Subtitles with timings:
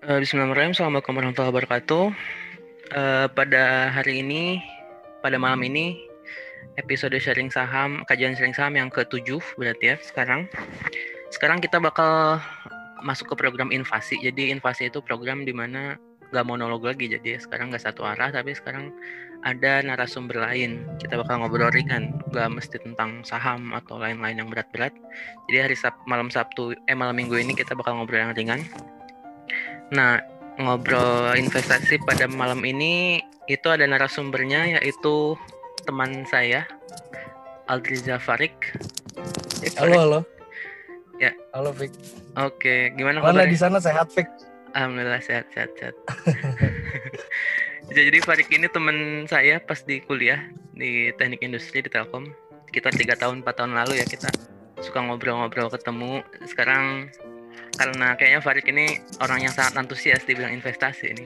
[0.00, 0.72] Uh, Bismillahirrahmanirrahim.
[0.72, 2.04] Assalamualaikum warahmatullahi wabarakatuh.
[2.96, 4.56] Uh, pada hari ini,
[5.20, 6.08] pada malam ini,
[6.80, 10.48] episode sharing saham, kajian sharing saham yang ke-7 berarti ya sekarang.
[11.28, 12.40] Sekarang kita bakal
[13.04, 14.16] masuk ke program invasi.
[14.24, 16.00] Jadi invasi itu program di mana
[16.32, 17.12] nggak monolog lagi.
[17.12, 18.96] Jadi sekarang nggak satu arah, tapi sekarang
[19.44, 20.80] ada narasumber lain.
[20.96, 24.96] Kita bakal ngobrol ringan, nggak mesti tentang saham atau lain-lain yang berat-berat.
[25.44, 28.64] Jadi hari Sab malam Sabtu, eh malam Minggu ini kita bakal ngobrol yang ringan.
[29.90, 30.22] Nah,
[30.54, 33.18] ngobrol investasi pada malam ini
[33.50, 35.34] itu ada narasumbernya yaitu
[35.82, 36.62] teman saya
[37.66, 38.74] Aldriza Farik.
[39.62, 40.20] Eh, halo, halo.
[41.18, 41.30] Ya.
[41.54, 41.90] Halo, Fik.
[42.38, 44.26] Oke, gimana Mana di sana sehat, Fik?
[44.74, 45.94] Alhamdulillah sehat, sehat, sehat.
[47.96, 50.38] Jadi Farik ini teman saya pas di kuliah
[50.74, 52.30] di Teknik Industri di Telkom.
[52.70, 54.30] Kita tiga tahun, empat tahun lalu ya kita
[54.78, 56.22] suka ngobrol-ngobrol ketemu.
[56.46, 57.10] Sekarang
[57.80, 61.24] karena kayaknya Farid ini orang yang sangat antusias di bidang investasi ini.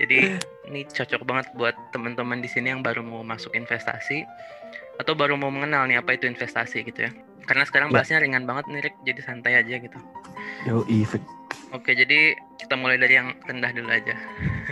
[0.00, 0.32] Jadi
[0.72, 4.24] ini cocok banget buat teman-teman di sini yang baru mau masuk investasi
[4.96, 7.12] atau baru mau mengenal nih apa itu investasi gitu ya.
[7.44, 8.00] Karena sekarang ya.
[8.00, 9.98] bahasnya ringan banget nih Rick, jadi santai aja gitu.
[10.64, 11.20] Yo, Ifik.
[11.76, 14.16] Oke, jadi kita mulai dari yang rendah dulu aja.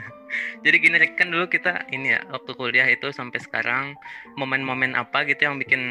[0.64, 3.92] jadi gini Rick, kan dulu kita ini ya waktu kuliah itu sampai sekarang
[4.40, 5.84] momen-momen apa gitu yang bikin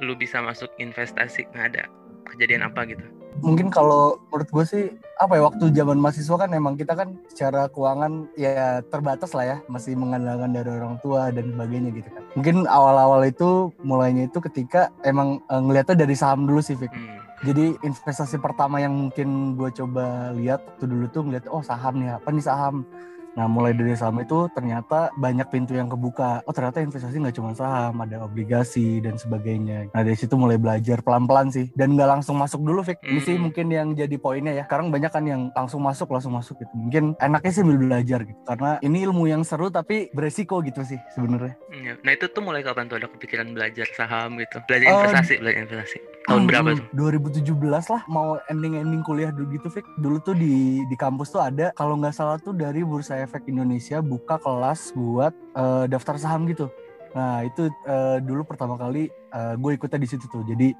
[0.00, 1.44] lu bisa masuk investasi?
[1.52, 1.84] Nggak ada
[2.32, 3.04] kejadian apa gitu?
[3.42, 4.84] Mungkin kalau menurut gue sih
[5.18, 9.56] apa ya waktu zaman mahasiswa kan emang kita kan secara keuangan ya terbatas lah ya
[9.70, 14.90] masih mengandalkan dari orang tua dan sebagainya gitu kan mungkin awal-awal itu mulainya itu ketika
[15.06, 16.90] emang e, ngelihatnya dari saham dulu sih Vic.
[16.90, 17.22] Hmm.
[17.44, 22.16] Jadi investasi pertama yang mungkin gue coba lihat waktu dulu tuh ngeliat oh saham nih
[22.16, 22.88] apa nih saham
[23.34, 26.40] Nah mulai dari saham itu ternyata banyak pintu yang kebuka.
[26.46, 29.90] Oh ternyata investasi nggak cuma saham, ada obligasi dan sebagainya.
[29.90, 31.66] Nah dari situ mulai belajar pelan-pelan sih.
[31.74, 33.02] Dan nggak langsung masuk dulu, Vic.
[33.02, 34.64] Ini sih mungkin yang jadi poinnya ya.
[34.66, 36.72] Sekarang banyak kan yang langsung masuk, langsung masuk gitu.
[36.78, 38.40] Mungkin enaknya sih belajar gitu.
[38.46, 41.58] Karena ini ilmu yang seru tapi beresiko gitu sih sebenarnya.
[41.74, 41.92] Iya.
[42.06, 44.62] Nah itu tuh mulai kapan tuh ada kepikiran belajar saham gitu?
[44.70, 45.98] Belajar investasi, uh, belajar investasi.
[46.24, 46.86] Tahun hmm, berapa tuh?
[46.96, 48.02] 2017 lah.
[48.08, 49.84] Mau ending-ending kuliah dulu gitu, Vic.
[50.00, 54.04] Dulu tuh di di kampus tuh ada kalau nggak salah tuh dari bursa Efek Indonesia
[54.04, 56.68] buka kelas buat uh, daftar saham gitu.
[57.16, 60.44] Nah itu uh, dulu pertama kali uh, gue ikutnya di situ tuh.
[60.44, 60.76] Jadi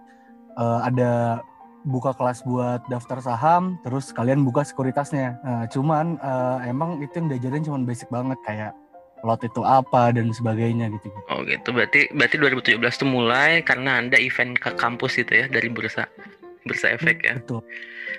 [0.61, 1.41] uh, ada
[1.85, 5.37] buka kelas buat daftar saham, terus kalian buka sekuritasnya.
[5.45, 8.73] Nah, cuman uh, emang itu yang diajarin cuma basic banget kayak
[9.25, 11.09] lot itu apa dan sebagainya gitu.
[11.33, 12.37] Oh gitu, berarti berarti
[12.77, 16.05] 2017 tuh mulai karena anda event ke kampus gitu ya dari bursa
[16.65, 17.41] bursa efek ya.
[17.41, 17.65] Betul.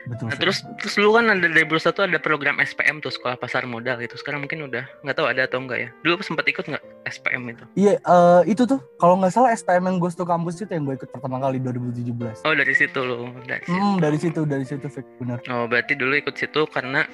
[0.05, 0.29] Betul.
[0.29, 3.65] Nah, terus terus lu kan ada dari bursa tuh ada program SPM tuh sekolah pasar
[3.65, 4.13] modal gitu.
[4.17, 5.89] Sekarang mungkin udah nggak tahu ada atau enggak ya.
[6.05, 7.63] Dulu sempat ikut nggak SPM itu?
[7.73, 10.95] Iya, uh, itu tuh kalau nggak salah SPM yang gue tuh kampus itu yang gue
[10.97, 12.45] ikut pertama kali 2017.
[12.45, 13.33] Oh dari situ lu.
[13.49, 13.73] Dari situ.
[13.73, 15.41] Hmm, dari situ dari situ Fik, benar.
[15.49, 17.05] Oh berarti dulu ikut situ karena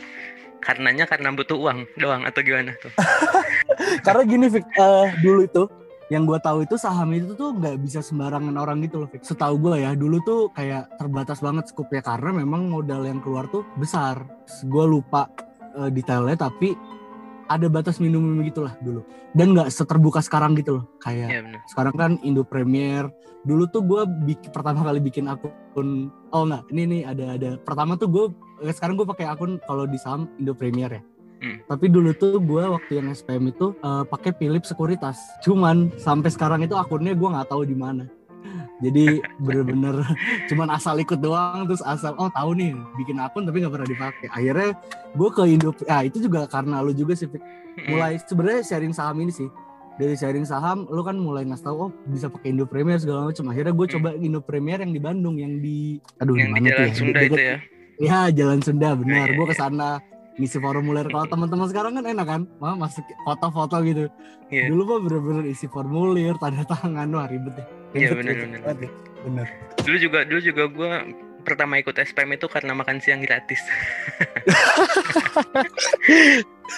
[0.62, 2.92] karenanya karena butuh uang doang atau gimana tuh?
[4.06, 5.64] karena gini Fik, uh, dulu itu
[6.12, 9.08] yang gue tahu itu saham itu tuh nggak bisa sembarangan orang gitu loh.
[9.08, 9.24] Fik.
[9.24, 13.64] Setahu gue ya dulu tuh kayak terbatas banget skupnya karena memang modal yang keluar tuh
[13.80, 14.28] besar.
[14.68, 15.32] Gue lupa
[15.80, 16.76] uh, detailnya tapi
[17.48, 19.08] ada batas minimum gitu lah dulu.
[19.32, 20.86] Dan nggak seterbuka sekarang gitu loh.
[21.00, 21.42] Kayak ya,
[21.72, 23.08] sekarang kan Indo Premier.
[23.48, 24.04] Dulu tuh gue
[24.52, 26.12] pertama kali bikin akun.
[26.36, 27.50] Oh nggak, ini nih ada ada.
[27.64, 28.26] Pertama tuh gue
[28.68, 31.02] sekarang gue pakai akun kalau di saham Indo Premier ya
[31.42, 31.58] Hmm.
[31.66, 35.18] Tapi dulu tuh gue waktu yang SPM itu uh, pakai Philips Sekuritas.
[35.42, 38.06] Cuman sampai sekarang itu akunnya gue nggak tahu di mana.
[38.82, 40.06] Jadi bener-bener
[40.46, 44.28] cuman asal ikut doang terus asal oh tahu nih bikin akun tapi nggak pernah dipakai.
[44.30, 44.78] Akhirnya
[45.18, 47.90] gue ke Indo ya itu juga karena lu juga sih hmm.
[47.90, 49.50] mulai sebenarnya sharing saham ini sih
[50.00, 53.50] dari sharing saham lu kan mulai ngasih tahu oh bisa pakai Indo Premier segala macam
[53.50, 53.96] akhirnya gue hmm.
[53.98, 56.96] coba Indo Premier yang di Bandung yang di aduh yang di Jalan ya?
[56.96, 57.58] Sunda itu ya
[58.02, 60.00] ya Jalan Sunda benar gue ke sana
[60.42, 61.06] ngisi formulir.
[61.06, 62.42] Kalau teman-teman sekarang kan enak kan?
[62.58, 64.10] Mah masuk foto-foto gitu.
[64.50, 64.68] Yeah.
[64.68, 67.08] dulu mah bener-bener isi formulir tanda tangan.
[67.14, 67.66] Wah ribet ya
[67.96, 68.60] iya benar benar
[69.22, 69.48] benar
[69.84, 70.92] dulu juga dulu juga gue
[71.42, 73.62] pertama ikut SPM itu karena makan siang gratis.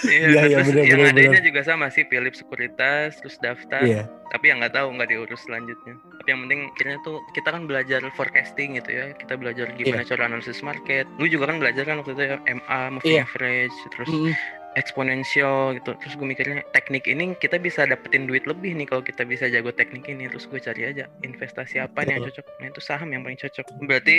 [0.02, 1.46] Iya, ya, ya, bener, yang bener, adanya bener.
[1.54, 3.86] juga sama sih Philips Sekuritas, terus daftar.
[3.86, 4.10] Yeah.
[4.34, 5.94] Tapi yang nggak tahu nggak diurus selanjutnya.
[6.18, 9.14] Tapi yang penting akhirnya tuh kita kan belajar forecasting gitu ya.
[9.14, 10.10] Kita belajar gimana yeah.
[10.10, 11.06] cara analisis market.
[11.22, 13.26] Lu juga kan belajar kan waktu itu ya MA, moving yeah.
[13.30, 15.94] average, terus mm -hmm eksponensial gitu.
[15.98, 19.70] Terus gue mikirnya teknik ini kita bisa dapetin duit lebih nih kalau kita bisa jago
[19.70, 20.26] teknik ini.
[20.26, 22.46] Terus gue cari aja investasi apa nih yang cocok?
[22.60, 23.66] Nah itu saham yang paling cocok.
[23.86, 24.16] Berarti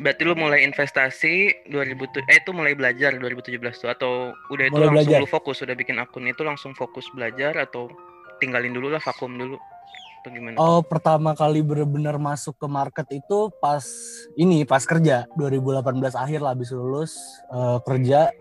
[0.00, 3.88] berarti lu mulai investasi 2000 eh itu mulai belajar 2017 tuh?
[3.92, 4.12] Atau
[4.52, 5.20] udah itu mulai langsung belajar.
[5.22, 7.52] lu fokus udah bikin akun itu langsung fokus belajar?
[7.60, 7.92] Atau
[8.40, 9.60] tinggalin dulu lah vakum dulu?
[10.24, 10.56] Atau gimana?
[10.58, 13.84] Oh pertama kali benar-benar masuk ke market itu pas
[14.34, 15.28] ini pas kerja.
[15.36, 15.84] 2018
[16.16, 17.12] akhir lah habis lulus
[17.52, 18.32] uh, kerja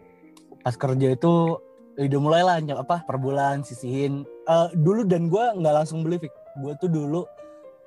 [0.67, 1.55] pas kerja itu
[1.95, 6.31] udah mulai lah apa per bulan sisihin Eh, dulu dan gue nggak langsung beli Fik.
[6.59, 7.23] gue tuh dulu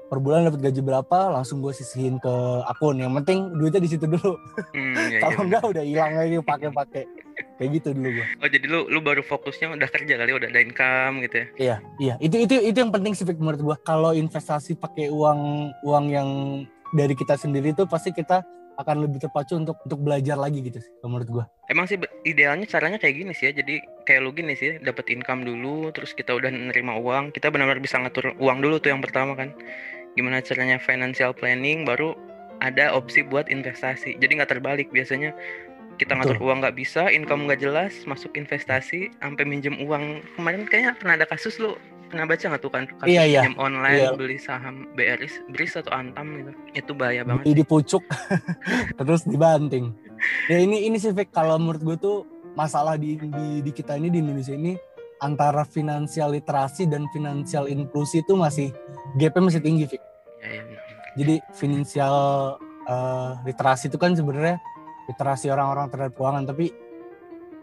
[0.09, 2.32] per bulan dapat gaji berapa langsung gue sisihin ke
[2.65, 4.37] akun yang penting duitnya di situ dulu
[4.73, 7.05] Hmm, iya, iya, kalau enggak udah hilang lagi pakai-pakai
[7.56, 10.61] kayak gitu dulu gue Oh jadi lu lu baru fokusnya udah kerja kali udah ada
[10.61, 11.47] income gitu ya?
[11.56, 12.15] Iya, iya.
[12.21, 13.77] Itu itu itu yang penting sih menurut gua.
[13.81, 15.41] Kalau investasi pakai uang
[15.85, 16.29] uang yang
[16.93, 18.41] dari kita sendiri itu pasti kita
[18.81, 21.44] akan lebih terpacu untuk untuk belajar lagi gitu sih menurut gua.
[21.69, 23.53] Emang sih idealnya caranya kayak gini sih ya.
[23.62, 23.79] Jadi
[24.09, 28.00] kayak lu gini sih, dapat income dulu, terus kita udah nerima uang, kita benar-benar bisa
[28.00, 29.55] ngatur uang dulu tuh yang pertama kan.
[30.19, 32.19] Gimana caranya financial planning, baru
[32.61, 34.19] ada opsi buat investasi.
[34.19, 35.32] Jadi nggak terbalik biasanya
[35.97, 40.25] kita ngatur uang nggak bisa, income nggak jelas, masuk investasi, sampai minjem uang.
[40.37, 41.77] Kemarin kayaknya pernah ada kasus lu
[42.10, 43.40] pernah baca nggak tuh kan kasus Iya, iya.
[43.54, 44.10] online Iya.
[44.12, 46.52] beli saham BRI, BRIS atau Antam gitu.
[46.74, 47.46] Itu bahaya banget.
[47.46, 48.02] Beli di pucuk
[48.98, 49.94] terus dibanting.
[50.46, 52.18] Ya ini ini sih Fik, kalau menurut gua tuh
[52.52, 53.30] masalah di, di
[53.62, 54.74] di kita ini di Indonesia ini
[55.18, 58.74] antara finansial literasi dan finansial inklusi itu masih
[59.14, 60.02] gapnya masih tinggi Fik.
[60.40, 60.62] Ya, ya,
[61.14, 62.14] jadi finansial
[62.82, 64.58] eh, literasi itu kan sebenarnya
[65.06, 66.74] literasi orang-orang terhadap keuangan tapi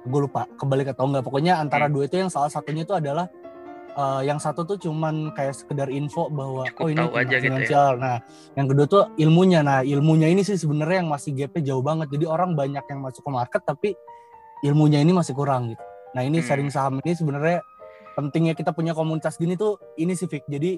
[0.04, 1.94] gue lupa kebalik atau enggak pokoknya antara Hmm.
[1.94, 3.28] dua itu yang salah satunya itu adalah
[3.98, 7.42] eh, yang satu tuh cuman kayak sekedar info bahwa Cukup oh ini aja gitu ya.
[7.42, 8.22] finansial nah
[8.54, 12.26] yang kedua tuh ilmunya nah ilmunya ini sih sebenarnya yang masih gapnya jauh banget jadi
[12.26, 13.90] orang banyak yang masuk ke market tapi
[14.62, 15.84] ilmunya ini masih kurang gitu
[16.14, 16.48] nah ini Hmm.
[16.48, 17.60] sharing saham ini sebenarnya
[18.14, 20.78] pentingnya kita punya komunitas gini tuh ini sih Fik jadi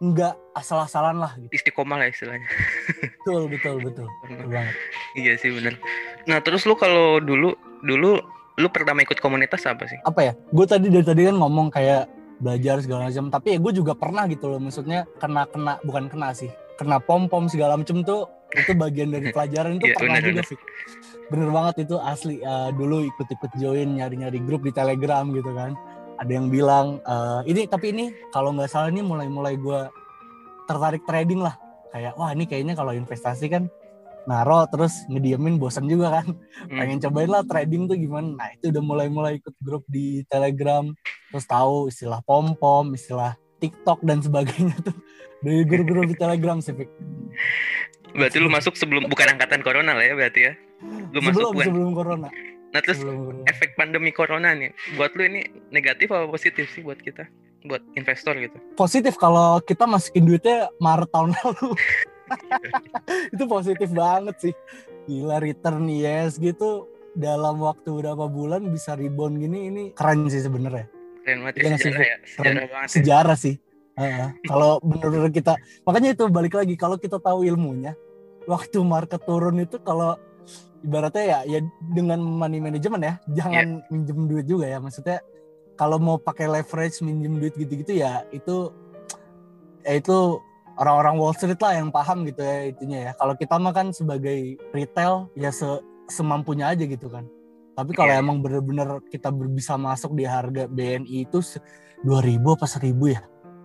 [0.00, 2.48] nggak asal-asalan lah gitu Istiqomah lah istilahnya.
[3.20, 4.74] betul betul betul betul banget
[5.12, 5.76] Iya sih bener.
[6.24, 7.52] Nah terus lu kalau dulu
[7.82, 8.16] dulu
[8.56, 9.98] lu pertama ikut komunitas apa sih?
[10.00, 12.08] apa ya gue tadi dari tadi kan ngomong kayak
[12.40, 16.32] belajar segala macam tapi ya gue juga pernah gitu loh maksudnya kena kena bukan kena
[16.32, 20.28] sih kena pom pom segala macam tuh itu bagian dari pelajaran itu Iya, pernah bener,
[20.32, 20.42] juga.
[20.48, 20.60] Fik.
[21.30, 25.52] bener banget itu asli Eh, dulu ikut ikut join nyari nyari grup di telegram gitu
[25.52, 25.76] kan
[26.16, 29.80] ada yang bilang eh, ini tapi ini kalau nggak salah ini mulai mulai gue
[30.64, 31.54] tertarik trading lah
[31.90, 33.68] kayak wah ini kayaknya kalau investasi kan
[34.24, 36.26] naro terus ngediemin bosan juga kan
[36.60, 36.76] Hmm.
[36.76, 40.92] pengen cobain lah trading tuh gimana nah itu udah mulai-mulai ikut grup di telegram
[41.30, 44.96] terus tahu istilah pom pom istilah tiktok dan sebagainya tuh
[45.40, 46.72] dari grup-grup di telegram sih.
[48.10, 50.52] Berarti lu masuk sebelum bukan angkatan corona lah ya berarti ya?
[51.12, 51.66] Lu masuk sebelum bukan?
[51.68, 52.28] sebelum corona
[52.70, 53.44] Nah terus sebelum corona.
[53.48, 57.24] efek pandemi corona nih, buat lu ini negatif apa positif sih buat kita?
[57.60, 58.56] Buat investor gitu?
[58.72, 61.76] positif kalau kita masukin duitnya Maret tahun lalu
[63.34, 64.54] itu positif banget sih.
[65.08, 66.86] Gila return yes gitu
[67.16, 70.86] dalam waktu berapa bulan bisa rebound gini ini keren sih sebenarnya.
[71.26, 72.94] Keren banget Iya ya, sih, sejarah ya, sejarah banget ya.
[72.94, 73.56] sejarah sih.
[74.00, 74.28] Heeh.
[74.48, 77.92] kalau bener-bener kita makanya itu balik lagi kalau kita tahu ilmunya
[78.48, 80.16] waktu market turun itu kalau
[80.80, 81.60] ibaratnya ya ya
[81.92, 84.78] dengan money management ya jangan minjem duit juga ya.
[84.80, 85.20] Maksudnya
[85.76, 88.72] kalau mau pakai leverage minjem duit gitu-gitu ya itu
[89.84, 90.40] ya itu
[90.80, 93.12] orang-orang Wall Street lah yang paham gitu ya itunya ya.
[93.14, 94.38] Kalau kita mah kan sebagai
[94.70, 95.78] retail ya se-
[96.08, 97.28] semampunya aja gitu kan.
[97.72, 98.18] Tapi kalau Iya.
[98.18, 101.60] emang bener-bener kita bisa masuk di harga BNI itu se-
[102.00, 102.16] 2000
[102.50, 103.20] apa 1000 ya?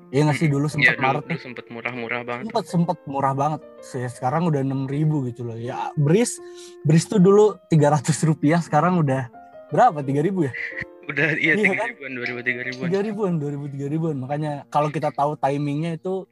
[0.08, 0.48] Iya nggak sih?
[0.48, 2.44] Dulu sempat dulu, Maret dulu sempet murah-murah banget.
[2.46, 3.62] sempat sempat murah banget.
[3.82, 5.56] Se- sekarang udah 6000 gitu loh.
[5.56, 6.38] Ya Bris
[6.84, 9.32] Bris tuh dulu 300 rupiah sekarang udah
[9.72, 10.04] berapa?
[10.04, 10.52] 3000 ya?
[11.06, 11.88] Udah iya Iya tiga kan?
[11.94, 12.88] ribuan, dua ribu tiga ribuan.
[12.90, 16.26] 3000an 2000 3000an makanya kalau kita tahu timingnya itu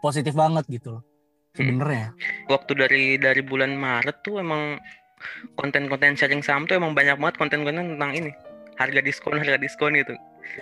[0.00, 1.02] positif banget gitu loh
[1.56, 2.12] sebenarnya
[2.46, 4.78] Waktu dari dari bulan Maret tuh emang
[5.56, 8.30] konten-konten sharing saham tuh emang banyak banget konten-konten tentang ini
[8.76, 10.12] harga diskon harga diskon gitu.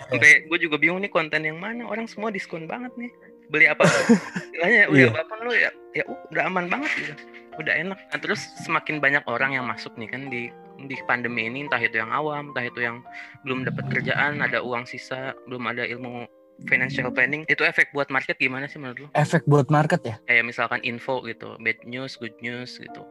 [0.07, 3.11] Sampai gue juga bingung nih konten yang mana orang semua diskon banget nih.
[3.51, 3.83] Beli apa?
[4.49, 5.07] Istilahnya udah Iya.
[5.11, 7.13] apa pun lu ya ya udah aman banget gitu.
[7.59, 7.99] Udah enak.
[7.99, 10.47] Nah, terus semakin banyak orang yang masuk nih kan di
[10.87, 13.03] di pandemi ini entah itu yang awam, entah itu yang
[13.47, 16.27] belum dapat kerjaan, ada uang sisa, belum ada ilmu
[16.63, 19.07] financial planning, itu efek buat market gimana sih menurut lu?
[19.11, 23.03] efek buat market ya Kayak misalkan info gitu, bad news, good news gitu.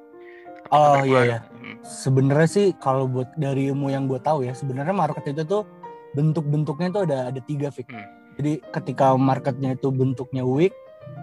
[0.66, 1.38] Apa Oh, iya, iya.
[1.52, 1.76] Hmm.
[1.82, 5.68] sebenarnya sih kalau buat dari ilmu yang gue tahu ya sebenarnya market itu tuh
[6.12, 8.00] bentuk-bentuknya tuh ada ada tiga fix Hmm.
[8.34, 10.72] jadi ketika marketnya itu bentuknya weak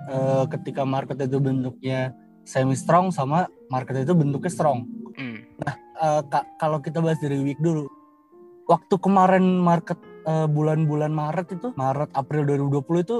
[0.08, 2.14] eh, ketika market itu bentuknya
[2.44, 5.42] semi strong sama market itu bentuknya strong Hmm.
[5.98, 7.86] Eh, ka- kalau kita bahas dari week dulu
[8.66, 13.18] waktu kemarin market eh, bulan-bulan Maret itu Maret April 2020 itu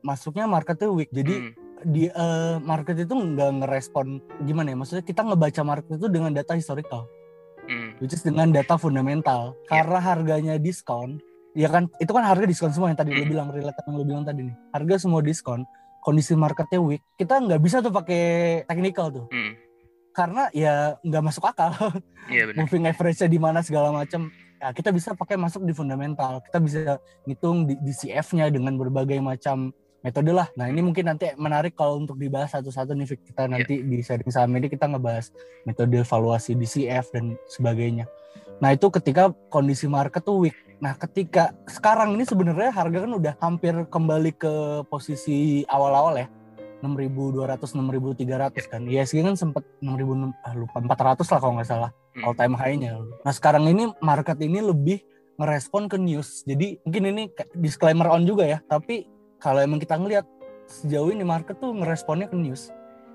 [0.00, 1.52] masuknya marketnya weak jadi Hmm.
[1.82, 4.06] di eh, market itu nggak ngerespon
[4.42, 7.04] gimana ya maksudnya kita ngebaca market itu dengan data historical
[7.62, 7.94] Hmm.
[7.98, 9.78] which is dengan data fundamental Ya.
[9.78, 11.20] karena harganya diskon
[11.52, 13.30] ya kan itu kan harga diskon semua yang tadi lo Hmm.
[13.30, 15.64] bilang relate yang lo bilang tadi nih harga semua diskon
[16.00, 18.22] kondisi marketnya weak kita nggak bisa tuh pakai
[18.64, 19.52] technical tuh Hmm.
[20.10, 21.70] karena ya nggak masuk akal
[22.26, 22.56] Iya benar.
[22.64, 26.44] moving average-nya di mana segala macam ya kita bisa pakai masuk di fundamental.
[26.44, 29.72] Kita bisa ngitung di DCF-nya dengan berbagai macam
[30.04, 30.48] metode lah.
[30.56, 33.20] Nah ini mungkin nanti menarik kalau untuk dibahas satu-satu nih Fik.
[33.32, 35.32] kita nanti di sharing saham ini kita ngebahas
[35.64, 38.08] metode evaluasi DCF dan sebagainya.
[38.60, 40.56] Nah itu ketika kondisi market tuh weak.
[40.80, 44.52] Nah ketika sekarang ini sebenarnya harga kan udah hampir kembali ke
[44.88, 46.28] posisi awal-awal ya.
[46.80, 48.80] 6.200 6.300 kan.
[48.88, 51.92] ISG kan sempat 6.000 ah, lupa 400 lah kalau nggak salah.
[52.22, 52.98] All time high-nya.
[53.22, 54.98] Nah sekarang ini market ini lebih
[55.40, 56.42] ngerespon ke news.
[56.44, 57.22] Jadi mungkin ini
[57.56, 58.58] disclaimer on juga ya.
[58.66, 59.06] Tapi
[59.40, 60.26] kalau emang kita ngelihat
[60.68, 62.68] sejauh ini market tuh ngeresponnya ke news.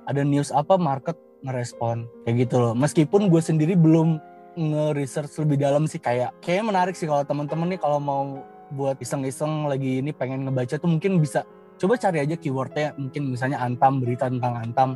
[0.09, 2.73] Ada news apa market ngerespon kayak gitu loh.
[2.73, 4.17] Meskipun gue sendiri belum
[4.55, 8.39] nge-research lebih dalam sih kayak kayaknya menarik sih kalau teman-teman nih kalau mau
[8.71, 11.43] buat iseng-iseng lagi ini pengen ngebaca tuh mungkin bisa
[11.75, 14.89] coba cari aja keywordnya mungkin misalnya antam berita tentang antam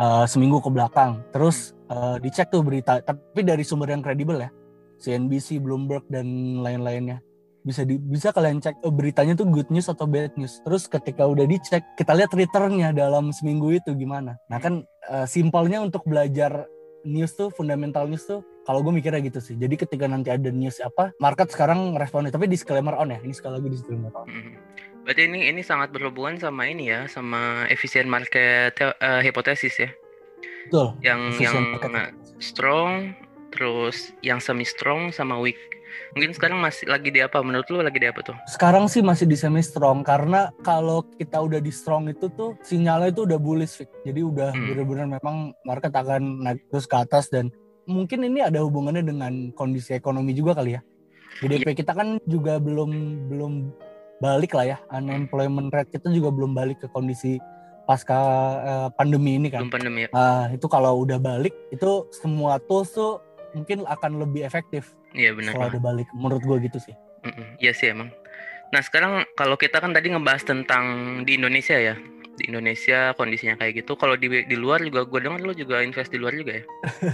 [0.00, 3.00] uh, seminggu ke belakang terus uh, dicek tuh berita.
[3.02, 4.50] Tapi dari sumber yang kredibel ya.
[5.02, 6.26] CNBC, Bloomberg dan
[6.62, 7.20] lain-lainnya.
[7.64, 10.60] Bisa di, bisa kalian cek oh, beritanya tuh good news atau bad news.
[10.64, 14.36] Terus ketika udah dicek kita lihat returnnya dalam seminggu itu gimana.
[14.52, 16.68] Nah kan uh, simpelnya untuk belajar
[17.08, 19.56] news tuh fundamental news tuh kalau gue mikirnya gitu sih.
[19.56, 22.32] Jadi ketika nanti ada news apa market sekarang responnya.
[22.32, 24.28] Tapi disclaimer on ya ini sekali lagi disclaimer on.
[24.28, 24.52] Mhm.
[25.04, 29.92] Berarti ini ini sangat berhubungan sama ini ya, sama efisien market eh, hipotesis ya.
[30.66, 31.56] Betul Yang yang
[32.40, 32.90] strong,
[33.54, 35.56] terus yang semi strong sama weak.
[36.18, 37.38] Mungkin sekarang masih lagi di apa?
[37.38, 38.34] Menurut lu lagi di apa tuh?
[38.50, 43.14] sekarang sih masih di semi strong karena kalau kita udah di strong itu tuh sinyalnya
[43.14, 43.90] itu udah bullish Vic.
[44.02, 44.66] jadi udah Hmm.
[44.74, 47.46] bener-bener memang market akan naik terus ke atas dan
[47.86, 50.82] mungkin ini ada hubungannya dengan kondisi ekonomi juga kali ya
[51.38, 52.90] GDP kita kan juga belum
[53.30, 53.52] belum
[54.18, 57.38] balik lah ya unemployment rate kita juga belum balik ke kondisi
[57.84, 58.18] pasca
[58.64, 60.10] eh, pandemi ini kan Belum pandemi ya.
[60.12, 63.20] Nah, itu kalau udah balik itu semua tools tuh
[63.54, 65.54] mungkin akan lebih efektif Iya benar.
[65.54, 66.94] kalau udah balik menurut gue gitu sih.
[67.62, 68.10] Iya sih emang.
[68.74, 70.84] Nah sekarang kalau kita kan tadi ngebahas tentang
[71.22, 71.94] di Indonesia ya,
[72.34, 73.94] di Indonesia kondisinya kayak gitu.
[73.94, 76.64] Kalau di di luar juga gue dengar lu juga invest di luar juga ya.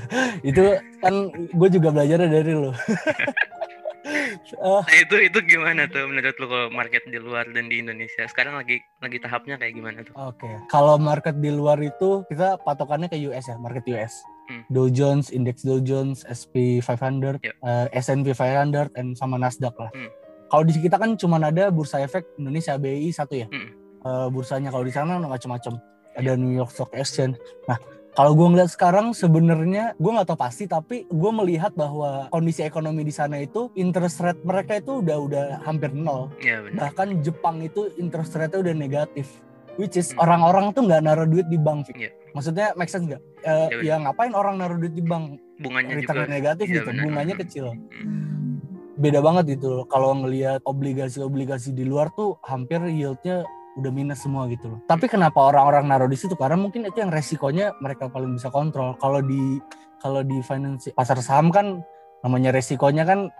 [0.50, 1.14] itu kan
[1.52, 2.72] gue juga belajar dari lo.
[4.00, 8.24] Eh, Nah itu itu gimana tuh menurut lu kalau market di luar dan di Indonesia
[8.24, 10.14] sekarang lagi lagi tahapnya kayak gimana tuh?
[10.16, 14.24] Oke, kalau market di luar itu kita patokannya ke US ya, market US.
[14.48, 14.66] Hmm.
[14.66, 17.54] Dow Jones, Index Dow Jones, SP 500, Yep.
[17.60, 19.90] eh, S&P 500, dan sama Nasdaq lah.
[19.94, 20.10] Hmm.
[20.50, 23.46] Kalau di kita kan cuma ada bursa efek Indonesia BI satu ya.
[23.46, 23.70] Hmm.
[24.00, 25.78] Eh, bursanya kalau di sana macam-macam.
[26.10, 27.38] Ada New York Stock Exchange.
[27.70, 27.78] Nah,
[28.10, 33.00] kalau gue ngeliat sekarang sebenarnya gue nggak tahu pasti tapi gue melihat bahwa kondisi ekonomi
[33.00, 36.90] di sana itu interest rate mereka itu udah udah hampir nol benar.
[36.90, 39.26] bahkan Jepang itu interest rate-nya udah negatif
[39.76, 40.26] which is Hmm.
[40.26, 41.88] orang-orang tuh nggak naruh duit di bank.
[41.92, 42.10] Iya.
[42.30, 43.80] maksudnya make sense nggak benar.
[43.80, 46.30] ya ngapain orang naruh duit di bank Bunganya return juga.
[46.30, 47.04] negatif Iya, gitu benar.
[47.04, 47.42] bunganya Hmm.
[47.42, 47.64] kecil
[48.96, 53.48] beda banget gitu loh kalau ngelihat obligasi-obligasi di luar tuh hampir yieldnya
[53.78, 54.78] udah minus semua gitu loh.
[54.84, 56.34] Tapi kenapa orang-orang naruh di situ?
[56.34, 58.98] Karena mungkin itu yang resikonya mereka paling bisa kontrol.
[58.98, 59.62] Kalau di
[60.00, 61.84] kalau di finance pasar saham kan
[62.20, 63.30] namanya resikonya kan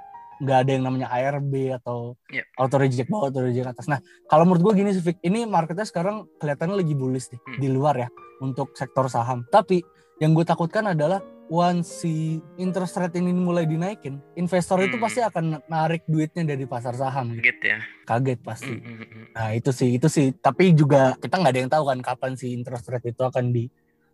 [0.40, 2.44] nggak ada yang namanya ARB atau Iya.
[2.56, 3.86] auto reject bawah auto reject atas.
[3.90, 7.60] Nah kalau menurut gue gini sih Fik, ini marketnya sekarang kelihatannya lagi bullish nih Hmm.
[7.60, 8.08] di luar ya
[8.40, 9.44] untuk sektor saham.
[9.52, 9.84] Tapi
[10.16, 15.02] yang gue takutkan adalah once si interest rate ini mulai dinaikin, investor itu Hmm.
[15.02, 17.34] pasti akan narik duitnya dari pasar saham.
[17.36, 17.50] gitu.
[17.50, 17.82] Gitu ya.
[18.06, 18.78] Kaget pasti.
[18.78, 19.24] Mm, mm, mm.
[19.34, 20.30] Nah itu sih, itu sih.
[20.30, 23.66] Tapi juga kita nggak ada yang tahu kan kapan si interest rate itu akan di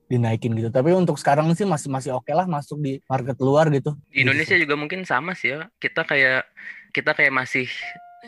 [0.09, 0.73] dinaikin gitu.
[0.73, 3.93] Tapi untuk sekarang sih masih masih oke lah masuk di market luar gitu.
[4.09, 5.69] Di Indonesia juga mungkin sama sih ya.
[5.77, 6.49] Kita kayak
[6.97, 7.69] kita kayak masih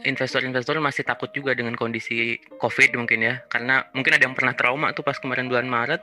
[0.04, 3.34] investor-investor masih takut juga dengan kondisi COVID mungkin ya.
[3.48, 6.02] Karena mungkin ada yang pernah trauma tuh pas kemarin bulan Maret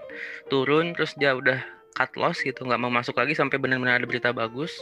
[0.49, 1.61] turun terus dia udah
[1.95, 4.75] cut loss gitu, nggak mau masuk lagi sampai benar-benar ada berita bagus.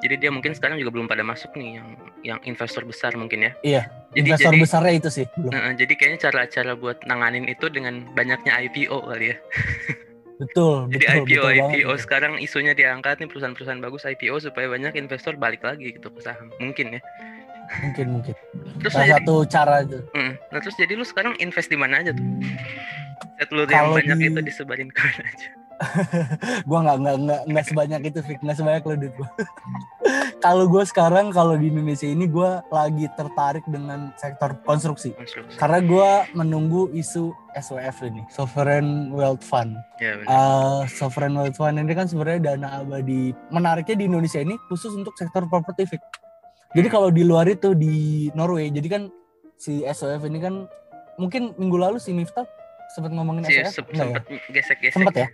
[0.00, 1.88] Jadi dia mungkin sekarang juga belum pada masuk nih yang
[2.22, 3.52] yang investor besar mungkin ya.
[3.60, 5.26] Iya, Jadi investor jadi besarnya itu sih.
[5.36, 5.52] Belum.
[5.52, 9.36] Nah, jadi kayaknya cara-cara buat nanganin itu dengan banyaknya IPO kali ya.
[10.36, 12.02] Betul, Jadi betul, IPO betul banget IPO itu.
[12.02, 16.48] sekarang isunya diangkat nih perusahaan-perusahaan bagus IPO supaya banyak investor balik lagi gitu ke saham.
[16.56, 17.00] Mungkin ya.
[17.82, 18.34] Mungkin mungkin.
[18.78, 19.98] Terus Salah jadi, satu cara itu.
[20.12, 20.32] Mm.
[20.48, 22.26] nah terus jadi lu sekarang invest di mana aja tuh?
[23.36, 25.48] Set lu yang banyak di- itu disebarin ke mana aja.
[26.68, 29.28] gua nggak nggak nggak nggak sebanyak itu Fik nggak sebanyak lo duit gua
[30.36, 35.56] kalau gue sekarang kalau di Indonesia ini gua lagi tertarik dengan sektor konstruksi Konstruksi.
[35.60, 40.28] karena gua menunggu isu SWF ini sovereign wealth fund Ya benar.
[40.28, 45.16] Uh, sovereign wealth fund ini kan sebenarnya dana abadi menariknya di Indonesia ini khusus untuk
[45.16, 46.02] sektor property Fik.
[46.76, 49.02] jadi kalau di luar itu di Norway jadi kan
[49.56, 50.68] si SWF ini kan
[51.16, 52.44] mungkin minggu lalu si Miftah
[52.92, 54.04] sempat ngomongin Sih, SWF ya?
[54.04, 55.16] sempet gesek-gesek.
[55.16, 55.28] Ya?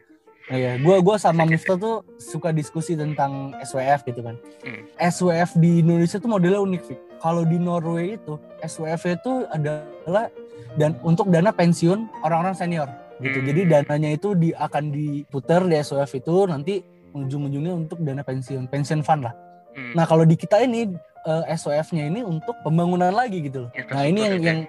[0.52, 4.36] Oh iya, gua gua sama Miftah tuh suka diskusi tentang SWF gitu kan.
[4.60, 4.84] Hmm.
[5.00, 6.98] SWF di Indonesia tuh modelnya unik sih.
[7.24, 10.28] Kalau di Norway itu SWF itu adalah
[10.76, 12.88] dan untuk dana pensiun orang-orang senior
[13.24, 13.40] gitu.
[13.40, 13.46] Hmm.
[13.48, 16.84] Jadi dananya itu di, akan diputar di SWF itu nanti
[17.16, 19.34] ujung-ujungnya untuk dana pensiun, pension fund lah.
[19.72, 19.96] Hmm.
[19.96, 20.92] Nah kalau di kita ini
[21.24, 23.70] eh, SWF-nya ini untuk pembangunan lagi gitu loh.
[23.72, 24.60] Nah ini yang Infrastruktur yang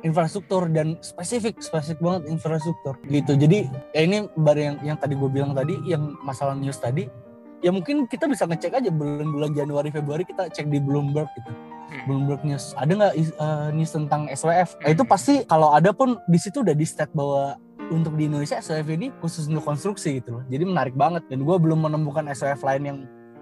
[0.00, 3.36] infrastruktur dan spesifik spesifik banget infrastruktur gitu.
[3.36, 7.08] Jadi ya ini baru yang yang tadi gue bilang tadi yang masalah news tadi
[7.60, 11.52] ya mungkin kita bisa ngecek aja bulan-bulan Januari Februari kita cek di Bloomberg gitu.
[11.90, 12.04] Hmm.
[12.06, 14.78] Bloomberg News ada nggak eh, news tentang SWF?
[14.80, 17.58] Nah, itu pasti kalau ada pun di situ udah di state bahwa
[17.90, 20.42] untuk di Indonesia SWF ini khusus untuk konstruksi gitu loh.
[20.46, 22.98] Jadi menarik banget dan gue belum menemukan SWF lain yang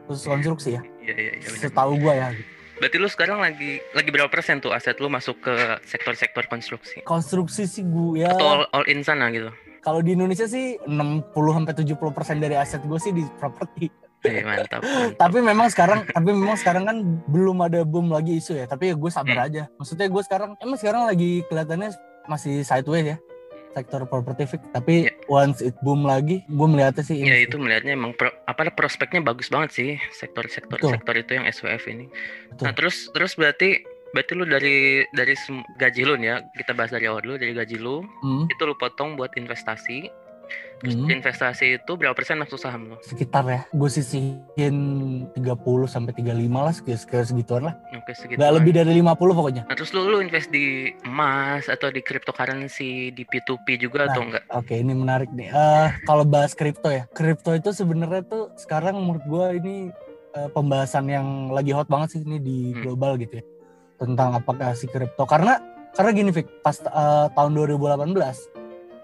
[0.09, 0.83] khusus konstruksi ya.
[1.05, 1.31] Iya iya.
[1.45, 1.61] benar.
[1.61, 2.29] Setahu gue ya.
[2.33, 2.58] Gitu.
[2.78, 7.02] Berarti lu sekarang lagi lagi berapa persen tuh aset lu masuk ke sektor-sektor konstruksi?
[7.02, 8.30] Konstruksi sih gue ya.
[8.30, 9.50] Atau all, all in sana gitu?
[9.82, 13.90] Kalau di Indonesia sih 60 sampai 70 persen dari aset gue sih di properti.
[14.23, 14.82] Iya mantap.
[14.82, 15.14] mantap.
[15.23, 16.97] Tapi memang sekarang, tapi memang sekarang kan
[17.30, 18.66] belum ada boom lagi isu ya.
[18.66, 19.47] Tapi gue sabar Hmm.
[19.47, 19.62] aja.
[19.78, 21.94] Maksudnya gue sekarang, emang sekarang lagi kelihatannya
[22.26, 23.16] masih sideways ya
[23.78, 24.61] sektor properti fix.
[24.68, 25.12] Tapi Iya.
[25.26, 27.16] once it boom lagi, gue melihatnya sih.
[27.16, 27.47] Ya sih.
[27.47, 30.92] itu melihatnya emang pro- apa prospeknya bagus banget sih sektor-sektor Betul.
[30.92, 32.06] sektor itu yang SWF ini.
[32.49, 32.64] Betul.
[32.64, 34.76] Nah terus terus berarti berarti lu dari
[35.11, 35.35] dari
[35.76, 38.75] gaji lu nih ya kita bahas dari awal dulu dari gaji lu Hmm, itu lu
[38.75, 40.08] potong buat investasi.
[40.78, 41.11] Hmm.
[41.11, 42.97] investasi itu berapa persen masuk saham lu?
[43.02, 43.66] sekitar ya.
[43.75, 44.76] Gue sisihin
[45.35, 47.75] 30 sampai 35 lah, sekitar segituan lah.
[47.92, 48.38] Oke segitu.
[48.38, 49.62] Gak lebih dari 50 pokoknya.
[49.66, 54.23] Nah terus lu lu invest di emas atau di cryptocurrency di P2P juga Nah, atau
[54.23, 54.42] enggak?
[54.54, 55.50] Oke, ini menarik nih.
[55.50, 59.75] Eh kalau bahas kripto ya, kripto itu sebenarnya tuh sekarang menurut gue ini
[60.30, 62.82] eh, pembahasan yang lagi hot banget sih ini di Hmm.
[62.85, 63.44] global gitu ya
[63.99, 65.26] tentang apakah si kripto.
[65.26, 65.58] Karena
[65.90, 68.14] karena gini, Fik, pas eh, tahun 2018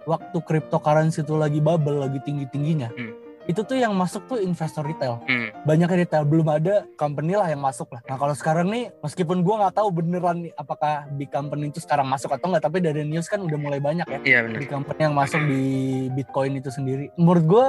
[0.05, 3.13] waktu cryptocurrency itu lagi bubble, lagi tinggi tingginya, Hmm.
[3.45, 5.21] itu tuh yang masuk tuh investor retail.
[5.25, 5.53] Hmm.
[5.63, 8.01] Banyak retail, belum ada company lah yang masuk lah.
[8.05, 12.05] Nah kalau sekarang nih, meskipun gua nggak tahu beneran nih apakah big company itu sekarang
[12.05, 15.14] masuk atau nggak, tapi dari news kan udah mulai banyak ya Iya di company yang
[15.14, 15.64] masuk di
[16.11, 17.12] Bitcoin itu sendiri.
[17.17, 17.67] Menurut gue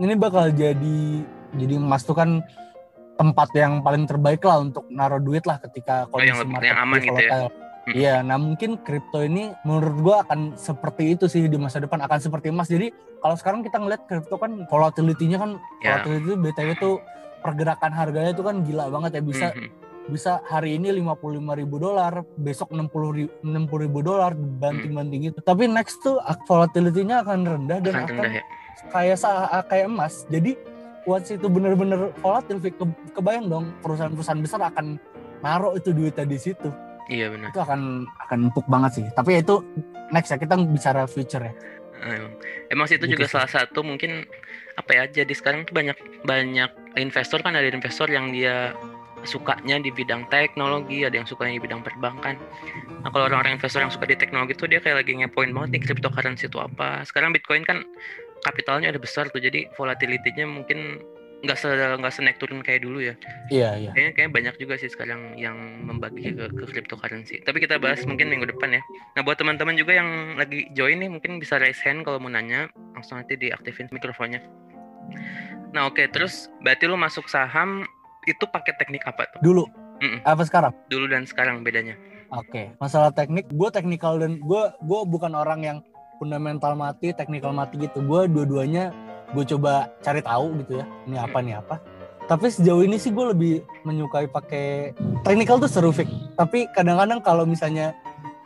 [0.00, 0.98] ini bakal jadi
[1.52, 2.40] jadi emas tuh kan
[3.18, 6.78] tempat yang paling terbaik lah untuk naruh duit lah ketika Oh, yang kondisi market yang
[6.78, 7.50] aman gitu ya?
[7.90, 12.18] Iya, nah mungkin kripto ini menurut gue akan seperti itu sih di masa depan akan
[12.18, 12.66] seperti emas.
[12.66, 16.00] Jadi kalau sekarang kita ngeliat kripto kan volatility-nya kan Ya.
[16.00, 16.94] volatility itu BTW tuh
[17.38, 19.68] pergerakan harganya itu kan gila banget ya bisa Mhm.
[20.08, 25.38] bisa hari ini 55 ribu dolar, besok 60 ribu, 60 ribu dolar banting-banting itu.
[25.38, 28.44] Tapi next tuh volatility-nya akan rendah dan Akan akan, rendah ya.
[28.88, 29.16] kayak
[29.64, 30.24] kayak emas.
[30.26, 30.56] Jadi
[31.04, 32.72] once itu bener-bener volatil, ke-
[33.12, 34.96] kebayang dong perusahaan-perusahaan besar akan
[35.38, 36.68] naruh itu duitnya di situ.
[37.08, 37.48] Iya benar.
[37.50, 39.06] Itu akan akan empuk banget sih.
[39.12, 39.64] Tapi ya itu
[40.12, 41.52] next ya kita bicara future ya.
[41.98, 42.32] Emang,
[42.70, 43.34] emang sih itu Gitu juga sih.
[43.34, 44.22] salah satu mungkin
[44.78, 48.70] apa ya jadi sekarang tuh banyak banyak investor kan ada investor yang dia
[49.26, 52.38] sukanya di bidang teknologi ada yang sukanya di bidang perbankan
[53.02, 55.82] nah kalau orang-orang investor yang suka di teknologi tuh dia kayak lagi ngepoin banget nih
[55.90, 57.82] cryptocurrency itu apa sekarang bitcoin kan
[58.46, 61.02] kapitalnya udah besar tuh jadi volatility-nya mungkin
[61.38, 63.14] nggak se nggak se naik turun kayak dulu ya
[63.46, 63.90] Iya, iya.
[63.94, 65.54] kayaknya kayak banyak juga sih sekarang yang
[65.86, 67.46] membagi ke, ke cryptocurrency.
[67.46, 68.82] Tapi kita bahas mungkin minggu depan ya.
[69.14, 72.66] Nah buat teman-teman juga yang lagi join nih mungkin bisa raise hand kalau mau nanya
[72.92, 74.42] langsung nanti diaktifin mikrofonnya.
[75.70, 77.86] Nah oke terus berarti lu masuk saham
[78.26, 79.40] itu pakai teknik apa tuh?
[79.40, 79.64] Dulu.
[80.02, 80.20] Mm-mm.
[80.26, 80.74] Apa sekarang?
[80.90, 81.94] Dulu dan sekarang bedanya?
[82.28, 85.78] Oke, masalah teknik, gue teknikal dan gue gue bukan orang yang
[86.20, 88.04] fundamental mati, teknikal mati gitu.
[88.04, 88.92] Gue dua-duanya
[89.32, 91.76] gue coba cari tahu gitu ya, ini apa nih apa.
[92.28, 93.54] Tapi sejauh ini sih gue lebih
[93.88, 94.92] menyukai pakai
[95.24, 96.08] teknikal tuh seru Fik.
[96.36, 97.96] Tapi kadang-kadang kalau misalnya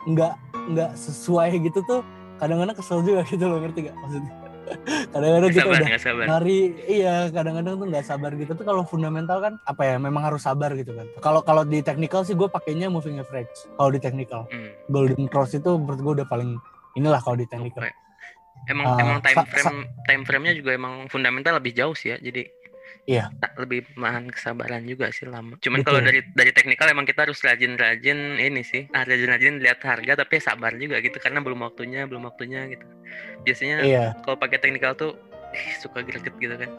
[0.07, 0.33] nggak
[0.71, 1.99] nggak sesuai gitu tuh,
[2.39, 4.31] kadang-kadang kesel juga gitu loh ngerti gak maksudnya?
[5.13, 6.41] kadang-kadang kita sabar udah sabar.
[6.87, 10.71] Iya kadang-kadang tuh nggak sabar gitu tapi kalau fundamental kan apa ya memang harus sabar
[10.79, 14.71] gitu kan kalau kalau di technical sih gue pakainya moving average kalau di technical Hmm,
[14.87, 16.55] golden cross itu menurut gue udah paling
[16.95, 17.91] inilah kalau di technical oke.
[18.69, 22.17] Emang Ah, emang time frame time frame-nya juga emang fundamental lebih jauh sih ya.
[22.19, 22.47] Jadi
[23.03, 23.27] Iya.
[23.35, 25.59] tak lebih menahan kesabaran juga sih lama.
[25.59, 28.87] Cuman kalau dari dari teknikal emang kita harus rajin-rajin ini sih.
[28.95, 32.85] Ah, rajin-rajin lihat harga tapi sabar juga gitu karena belum waktunya, belum waktunya gitu.
[33.43, 35.19] Biasanya iya kalau pakai teknikal tuh
[35.83, 36.71] suka greget gitu kan.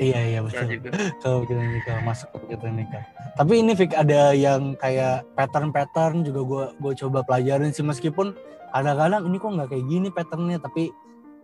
[0.00, 0.88] iya iya betul juga.
[1.22, 3.02] kalau kita technical masuk ke technical
[3.36, 8.32] tapi ini Fik ada yang kayak pattern-pattern juga gue gue coba pelajarin sih meskipun
[8.72, 10.88] kadang-kadang ini kok nggak kayak gini patternnya tapi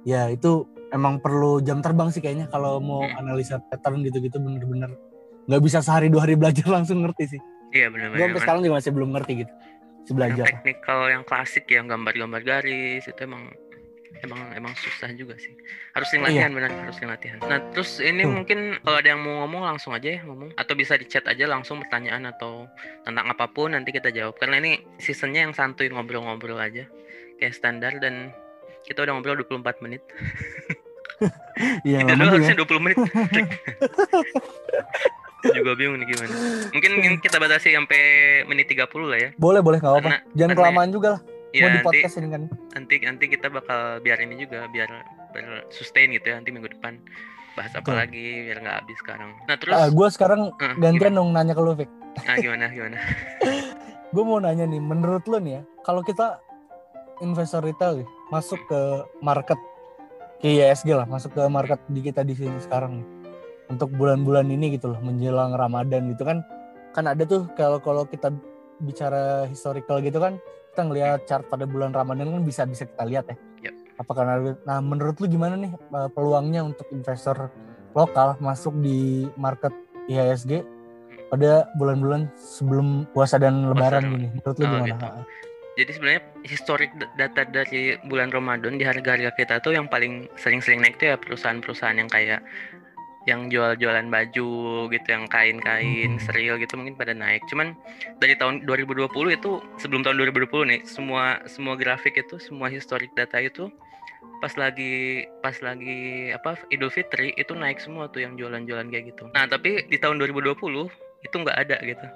[0.09, 3.21] ya itu emang perlu jam terbang sih kayaknya kalau mau Hmm.
[3.21, 4.89] analisa pattern gitu-gitu bener-bener.
[5.45, 7.41] Nggak bisa sehari dua hari belajar langsung ngerti sih.
[7.69, 8.25] Iya gue benar-benar.
[8.25, 9.69] sampai sekarang juga masih belum ngerti gitu masih
[10.09, 13.53] Yang belajar teknikal yang klasik yang gambar-gambar garis itu emang
[14.25, 15.53] emang emang susah juga sih.
[15.93, 17.37] Harus sering latihan benar harus sering latihan.
[17.45, 18.33] Nah terus ini Tuh.
[18.33, 20.57] mungkin kalau ada yang mau ngomong langsung aja ya ngomong.
[20.57, 22.65] Atau bisa di chat aja langsung pertanyaan atau
[23.05, 24.41] tentang apa pun nanti kita jawab.
[24.41, 26.89] Karena ini seasonnya yang santuy ngobrol-ngobrol aja.
[27.37, 28.33] Kayak standar dan
[28.85, 30.03] kita udah ngobrol 24 menit.
[31.83, 32.99] Iya, lama dulu harusnya 20 menit.
[35.39, 36.35] Juga bingung nih gimana.
[36.75, 38.01] Mungkin kita batasi sampai
[38.45, 39.31] menit 30 lah ya.
[39.39, 40.11] Boleh, boleh nggak apa-apa.
[40.35, 41.23] Jangan karena- kelamaan juga lah.
[41.49, 42.43] ya Mau di nanti ini kan.
[42.77, 44.91] nanti nanti kita bakal biar ini juga biar
[45.33, 47.01] ber sustain gitu ya nanti minggu depan.
[47.57, 47.97] Bahas apa Betul.
[47.97, 49.31] lagi biar nggak habis sekarang.
[49.49, 49.73] Nah terus?
[49.73, 51.89] Ah, gue sekarang eh, gantian dong nanya ke lu, gimana?
[52.21, 52.99] nah gimana gimana?
[54.15, 56.41] Gue mau nanya nih, menurut lu nih ya, kalau kita
[57.21, 58.81] investor retail nih, masuk ke
[59.19, 59.59] market
[60.39, 63.09] ke ISG lah, masuk ke market di kita di sini sekarang nih.
[63.69, 66.41] Untuk bulan-bulan ini gitu loh, menjelang Ramadan gitu kan.
[66.93, 68.33] Kan ada tuh kalau kalau kita
[68.79, 70.39] bicara historical gitu kan,
[70.71, 73.37] kita ngelihat chart pada bulan Ramadan kan bisa bisa kita lihat ya.
[73.69, 73.75] Yap.
[73.99, 77.51] Apakah ada- nah menurut lu gimana nih eh, peluangnya untuk investor
[77.93, 79.75] lokal masuk di market
[80.07, 80.63] IHSG
[81.29, 84.27] pada bulan-bulan sebelum puasa dan lebaran dan- gini.
[84.33, 84.87] Menurut lu Oh, gimana?
[84.87, 85.07] gitu.
[85.79, 90.99] Jadi sebenarnya historik data dari bulan Ramadan di harga-harga kita tuh yang paling sering-sering naik
[90.99, 92.43] tuh ya perusahaan-perusahaan yang kayak
[93.29, 94.51] yang jual-jualan baju
[94.89, 96.23] gitu, yang kain-kain, Hmm.
[96.25, 97.45] serial gitu mungkin pada naik.
[97.47, 97.77] Cuman
[98.19, 103.39] dari tahun 2020 itu sebelum tahun 2020 nih, semua semua grafik itu, semua historik data
[103.39, 103.71] itu
[104.43, 109.31] pas lagi pas lagi apa Idul Fitri itu naik semua tuh yang jualan-jualan kayak gitu.
[109.31, 110.91] Nah, tapi di tahun 2020
[111.23, 112.07] itu nggak ada gitu.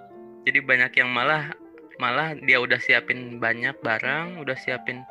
[0.48, 1.54] Jadi banyak yang malah
[2.00, 5.04] malah dia udah siapin banyak barang, udah siapin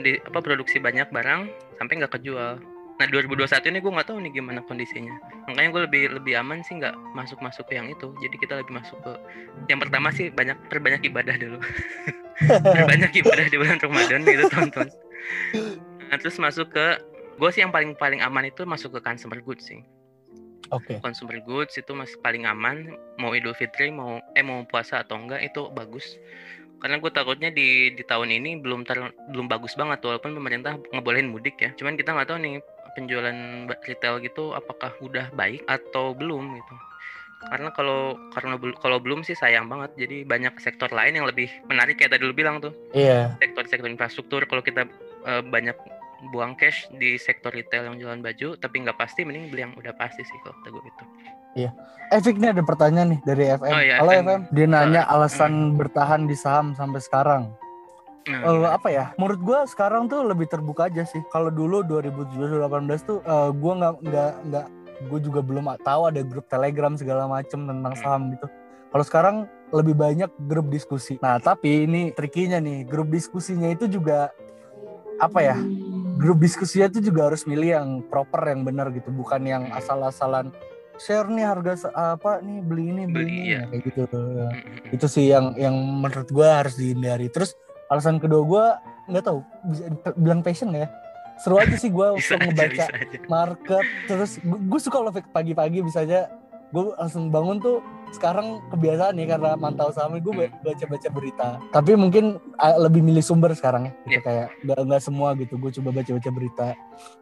[0.00, 2.60] di apa produksi banyak barang sampai nggak kejual.
[3.00, 5.16] Nah 2021 ini gue nggak tahu nih gimana kondisinya.
[5.48, 8.12] Makanya gue lebih lebih aman sih nggak masuk masuk ke yang itu.
[8.20, 9.12] Jadi kita lebih masuk ke
[9.72, 11.58] yang pertama sih banyak perbanyak ibadah dulu.
[12.76, 14.88] perbanyak ibadah di bulan Ramadan gitu tonton.
[16.10, 16.86] Nah, terus masuk ke
[17.40, 19.80] gue sih yang paling paling aman itu masuk ke consumer goods sih
[20.70, 21.02] Oke.
[21.02, 25.42] consumer goods itu masih paling aman mau Idul Fitri mau eh mau puasa atau enggak
[25.42, 26.16] itu bagus.
[26.80, 31.28] Karena gue takutnya di di tahun ini belum ter, belum bagus banget walaupun pemerintah ngebolehin
[31.28, 31.70] mudik ya.
[31.76, 32.54] Cuman kita nggak tahu nih
[32.96, 33.36] penjualan
[33.84, 36.74] retail gitu apakah udah baik atau belum gitu.
[37.40, 39.92] Karena kalau karena kalau belum sih sayang banget.
[39.96, 42.72] Jadi banyak sektor lain yang lebih menarik kayak tadi lu bilang tuh.
[42.96, 43.36] Iya.
[43.42, 44.88] sektor-sektor infrastruktur kalau kita
[45.28, 45.76] eh, banyak
[46.28, 49.96] buang cash di sektor retail yang jualan baju tapi nggak pasti mending beli yang udah
[49.96, 51.04] pasti sih kalau kata gue gitu
[52.10, 53.70] Efik nih ada pertanyaan nih dari FM.
[53.70, 54.26] Oh, iya, Halo FM.
[54.26, 54.40] FM.
[54.50, 57.42] Dia nanya Oh, alasan bertahan di saham sampai sekarang.
[58.26, 58.74] Nah, Eh, gimana?
[58.74, 59.04] apa ya?
[59.14, 61.22] Menurut gua sekarang tuh lebih terbuka aja sih.
[61.30, 64.66] Kalau dulu 2017-2018 tuh eh, gua nggak nggak nggak
[65.00, 68.02] gue juga belum tahu ada grup Telegram segala macem tentang Hmm.
[68.02, 68.46] saham gitu.
[68.90, 69.36] Kalau sekarang
[69.70, 71.14] lebih banyak grup diskusi.
[71.18, 74.28] Nah, tapi ini trikinya nih, grup diskusinya itu juga
[75.16, 75.56] apa ya?
[76.20, 79.78] Grup diskusinya itu juga harus milih yang proper yang benar gitu, bukan yang Hmm.
[79.80, 80.52] asal-asalan
[81.00, 83.56] share nih harga apa nih beli ini beli, Beli, ini.
[83.56, 84.02] Nah, kayak gitu.
[84.04, 84.94] Mm, mm, mm.
[85.00, 87.32] Itu sih yang yang menurut gua harus dihindari.
[87.32, 87.56] Terus
[87.88, 88.64] alasan kedua gua
[89.08, 89.40] nggak tahu
[89.72, 89.82] bisa
[90.20, 90.92] bilang passion ya?
[91.40, 95.12] Seru aja sih gua bisa untuk aja ngebaca bisa aja market terus gue suka loh
[95.32, 96.28] pagi-pagi bisa aja
[96.70, 97.80] gue langsung bangun tuh
[98.10, 100.52] sekarang kebiasaan nih karena mantau saham gue Hmm.
[100.60, 102.36] baca-baca berita tapi mungkin
[102.76, 104.20] lebih milih sumber sekarang ya gitu Iya.
[104.20, 106.66] kayak nggak nggak semua gitu gue coba baca-baca berita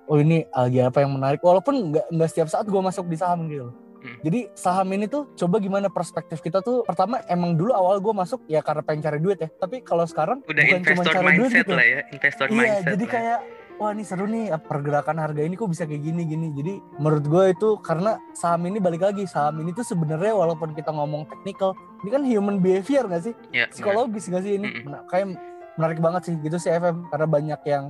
[0.05, 3.47] oh ini lagi apa yang menarik walaupun nggak nggak setiap saat gue masuk di saham
[3.47, 3.69] gitu.
[3.99, 4.15] Hmm.
[4.23, 8.47] Jadi saham ini tuh coba gimana perspektif kita tuh pertama emang dulu awal gue masuk
[8.47, 11.35] ya karena pengen cari duit ya tapi kalau sekarang udah bukan cuma investor cari duit
[11.43, 11.75] mindset gitu.
[11.75, 13.11] lah ya investor Iya, mindset jadi lah.
[13.11, 13.39] kayak
[13.79, 16.51] wah ini seru nih pergerakan harga ini kok bisa kayak gini gini.
[16.51, 20.91] Jadi menurut gue itu karena saham ini balik lagi saham ini tuh sebenarnya walaupun kita
[20.91, 23.35] ngomong technical, ini kan human behavior gak sih?
[23.51, 23.67] ya.
[23.69, 24.67] Psikologis gak sih ini?
[24.67, 24.83] Mm-mm.
[24.85, 25.39] Mena- Kayak
[25.75, 27.85] menarik banget sih gitu sih FM karena banyak yang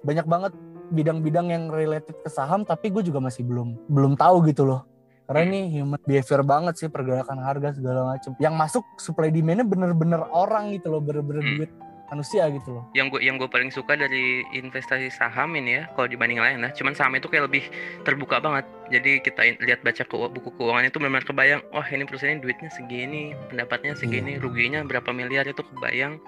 [0.00, 0.52] banyak banget
[0.88, 4.86] bidang-bidang yang related ke saham tapi gue juga masih belum belum tahu gitu loh.
[5.22, 8.36] Karena ini human behavior banget sih pergerakan harga segala macam.
[8.36, 11.54] Yang masuk supply demand-nya bener-bener orang gitu loh, bener-bener Hmm.
[11.56, 11.70] duit
[12.12, 12.84] manusia gitu loh.
[12.92, 16.70] yang gue yang gue paling suka dari investasi saham ini ya kalau dibanding lain lah.
[16.76, 17.64] Cuman saham itu kayak lebih
[18.04, 18.68] terbuka banget.
[18.92, 22.68] Jadi kita lihat baca ke, buku keuangan itu benar-benar kebayang wah ini perusahaan ini duitnya
[22.68, 26.20] segini pendapatnya segini ruginya berapa miliar itu kebayang.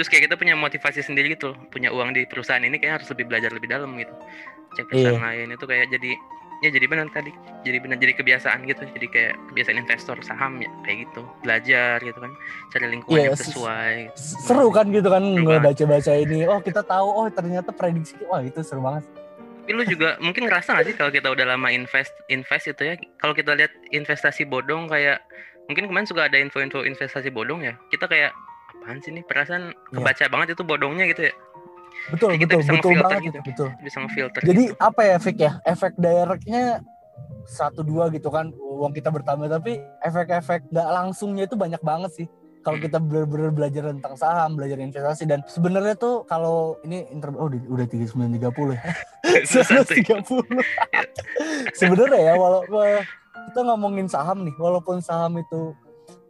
[0.00, 3.08] Terus kayak kita punya motivasi sendiri gitu loh punya uang di perusahaan ini kayak harus
[3.12, 4.16] lebih belajar lebih dalam gitu.
[4.80, 6.12] Cek perusahaan lain itu kayak jadi
[6.58, 7.32] ya jadi benar tadi.
[7.62, 8.82] Jadi benar jadi kebiasaan gitu.
[8.88, 11.22] Jadi kayak kebiasaan investor saham ya kayak gitu.
[11.40, 12.32] Belajar gitu kan.
[12.70, 13.94] Cari lingkungan Iya, yang sesuai.
[14.08, 14.22] gitu.
[14.42, 15.22] seru kan gitu kan
[15.58, 16.44] baca-baca ini.
[16.44, 17.06] Oh kita tahu.
[17.06, 18.16] Oh ternyata prediksi.
[18.24, 19.04] Wah itu seru banget.
[19.62, 22.94] Tapi lu juga mungkin ngerasa gak sih kalau kita udah lama invest invest itu ya?
[23.16, 25.20] Kalau kita lihat investasi bodong kayak
[25.66, 27.74] mungkin kemarin juga ada info-info investasi bodong ya?
[27.90, 28.30] Kita kayak
[28.76, 29.92] apaan sih nih perasaan Iya.
[29.92, 31.32] kebaca banget itu bodongnya gitu ya
[32.06, 33.28] betul Jadi kita betul bisa betul banget gitu.
[33.30, 33.68] itu betul.
[33.82, 34.78] Bisa ngefilter jadi gitu.
[34.78, 36.62] apa ya efek ya efek directnya
[37.46, 39.46] satu dua gitu kan uang kita bertambah.
[39.48, 42.26] Tapi efek-efek nggak langsungnya itu banyak banget sih.
[42.60, 47.46] Kalau kita benar-benar belajar tentang saham belajar investasi dan sebenarnya tuh kalau ini inter oh
[47.46, 48.82] di- udah tiga sembilan tiga puluh ya?
[49.46, 50.02] Santai.
[50.02, 50.42] tiga puluh.
[51.78, 53.06] Sebenarnya ya walaupun
[53.54, 55.78] kita ngomongin saham nih walaupun saham itu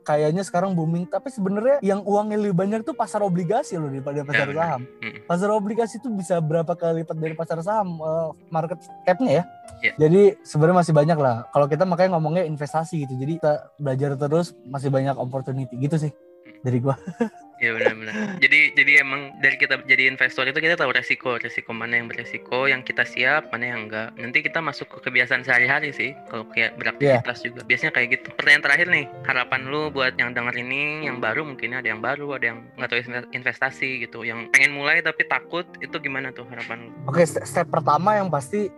[0.07, 1.11] kayaknya sekarang booming.
[1.11, 4.83] Tapi sebenarnya yang uangnya lebih banyak tuh pasar obligasi loh daripada pasar saham.
[5.03, 5.19] Mm.
[5.27, 9.45] pasar obligasi itu bisa berapa kali lipat dari pasar saham eh, market capnya ya?
[9.77, 9.93] Iya.
[10.09, 11.37] jadi sebenarnya masih banyak lah.
[11.51, 13.19] Kalau kita makanya ngomongnya investasi gitu.
[13.19, 16.15] Jadi kita belajar terus masih banyak opportunity gitu sih
[16.65, 16.97] dari gua
[17.57, 18.37] Iya benar-benar.
[18.37, 22.69] Jadi jadi emang dari kita jadi investor itu kita tahu resiko, resiko mana yang beresiko,
[22.69, 24.13] yang kita siap, mana yang enggak.
[24.21, 27.65] Nanti kita masuk ke kebiasaan sehari-hari sih, kalau kayak beraktivitas juga.
[27.65, 28.29] Biasanya kayak gitu.
[28.37, 32.37] Pertanyaan terakhir nih, harapan lu buat yang denger ini, yang baru mungkin ada yang baru,
[32.37, 36.45] ada yang nggak tahu inve- investasi gitu, yang pengen mulai tapi takut, itu gimana tuh
[36.53, 36.91] harapan lu?
[37.09, 38.69] oke step, step pertama yang pasti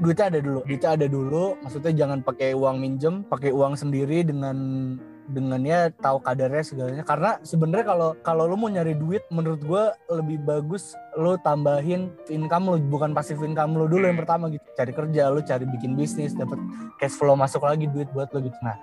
[0.00, 4.56] duitnya ada dulu duitnya ada dulu maksudnya jangan pakai uang minjem pakai uang sendiri dengan
[5.30, 7.04] dengannya tahu kadarnya segalanya.
[7.06, 12.74] Karena sebenarnya kalau kalau lu mau nyari duit menurut gua lebih bagus lu tambahin income
[12.74, 14.24] lu bukan pasif income lu dulu yang Hmm.
[14.26, 14.62] pertama gitu.
[14.74, 16.58] Cari kerja lu cari bikin bisnis dapat
[16.98, 18.58] cash flow masuk lagi duit buat lu gitu.
[18.60, 18.76] Nah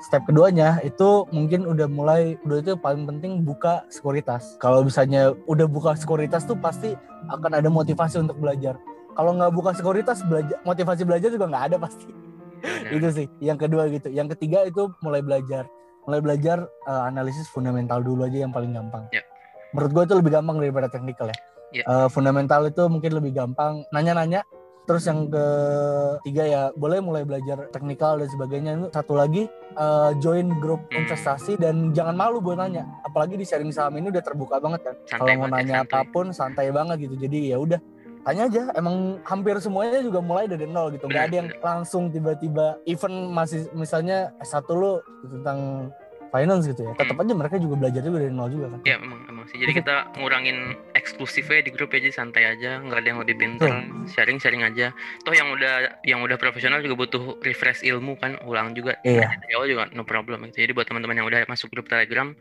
[0.00, 4.56] step keduanya itu mungkin udah mulai udah itu paling penting buka sekuritas.
[4.56, 6.96] Kalau misalnya udah buka sekuritas tuh pasti
[7.28, 8.80] akan ada motivasi untuk belajar.
[9.12, 12.08] Kalau nggak buka sekuritas belajar motivasi belajar juga nggak ada pasti.
[12.96, 14.08] Itu sih yang kedua gitu.
[14.08, 15.68] Yang ketiga itu mulai belajar
[16.10, 19.06] mulai belajar eh, analisis fundamental dulu aja yang paling gampang.
[19.14, 19.22] Ya.
[19.70, 21.38] menurut gue itu lebih gampang daripada teknikal ya.
[21.70, 21.84] Ya.
[21.86, 23.86] Eh, fundamental itu mungkin lebih gampang.
[23.94, 24.42] Nanya-nanya
[24.82, 28.72] terus yang ketiga ya boleh mulai belajar teknikal dan sebagainya.
[28.90, 31.06] Satu lagi eh, join grup Hmm.
[31.06, 32.82] investasi dan jangan malu buat nanya.
[33.06, 34.94] Apalagi di sharing saham ini udah terbuka banget kan.
[35.06, 35.94] Kalau mau ya, nanya santai.
[35.94, 37.14] apa pun santai banget gitu.
[37.14, 37.78] Jadi ya udah
[38.20, 38.62] tanya aja.
[38.74, 41.06] Emang hampir semuanya juga mulai dari nol gitu.
[41.06, 44.98] Nggak Benar, ada yang langsung tiba-tiba even masih misalnya S1 lu
[45.30, 45.86] tentang
[46.30, 49.20] finance gitu ya tetap aja mereka juga belajar juga dari nol juga kan Ya emang
[49.40, 49.58] emang sih.
[49.58, 54.38] Jadi kita ngurangin eksklusifnya di grup aja santai aja, nggak ada yang lebih pintar, sharing
[54.38, 54.92] sharing aja.
[55.24, 59.00] Toh yang udah yang udah profesional juga butuh refresh ilmu kan, ulang juga.
[59.02, 59.30] Iya.
[59.40, 60.62] Dari awal juga no problem gitu.
[60.62, 62.32] Jadi buat teman-teman yang udah masuk grup Telegram,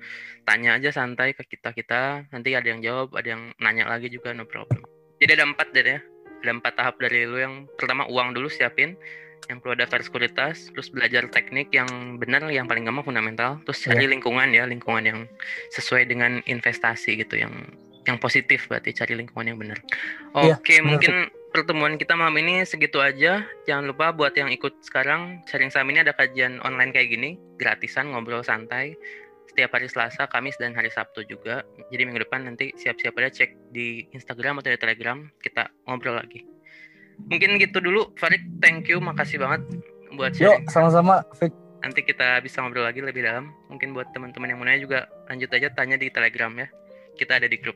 [0.44, 2.28] tanya aja santai ke kita kita.
[2.30, 4.84] Nanti ada yang jawab, ada yang nanya lagi juga no problem.
[5.20, 6.00] Jadi ada empat deh ya.
[6.40, 8.96] Ada empat tahap dari lu yang pertama uang dulu siapin,
[9.48, 14.06] yang perlu daftar sekuritas, terus belajar teknik yang benar, yang paling gampang fundamental, terus cari
[14.10, 15.20] lingkungan ya, lingkungan yang
[15.72, 17.54] sesuai dengan investasi gitu, yang
[18.08, 19.80] yang positif berarti cari lingkungan yang benar.
[20.36, 21.14] Iya, Oke, benar, mungkin
[21.54, 23.46] pertemuan kita malam ini segitu aja.
[23.70, 28.12] Jangan lupa buat yang ikut sekarang sharing saham ini ada kajian online kayak gini, gratisan
[28.14, 28.98] ngobrol santai
[29.50, 31.66] setiap hari Selasa, Kamis dan hari Sabtu juga.
[31.90, 36.46] Jadi minggu depan nanti siap-siap aja cek di Instagram atau di Telegram kita ngobrol lagi.
[37.28, 38.42] Mungkin gitu dulu, Farid.
[38.64, 39.62] Thank you, makasih banget
[40.16, 40.72] buat yuk sharing.
[40.72, 43.56] sama-sama Fik Nanti kita bisa ngobrol lagi lebih dalam.
[43.72, 45.00] Mungkin buat teman-teman yang mau nanya juga
[45.32, 46.68] lanjut aja tanya di Telegram ya.
[47.16, 47.76] Kita ada di grup.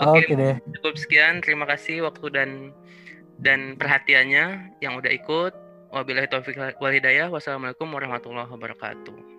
[0.00, 1.40] oke Oke, deh cukup sekian.
[1.40, 2.50] Terima kasih waktu dan
[3.40, 5.52] dan perhatiannya yang udah ikut.
[5.88, 7.32] Wabillahi taufiq wal hidayah.
[7.32, 9.37] Wassalamualaikum warahmatullahi wabarakatuh.